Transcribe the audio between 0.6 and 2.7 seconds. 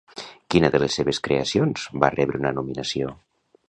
de les seves creacions va rebre una